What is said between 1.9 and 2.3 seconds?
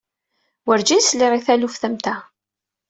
ta.